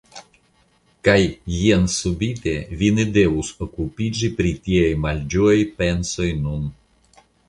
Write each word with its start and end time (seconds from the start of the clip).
Kaj 1.07 1.17
jen 1.57 1.83
subite 1.95 2.53
vi 2.79 2.89
ne 2.99 3.05
devus 3.17 3.51
okupiĝi 3.65 4.31
pri 4.39 4.55
tiaj 4.69 4.87
malĝojaj 5.05 5.59
pensoj 5.83 6.31
nun. 6.47 6.65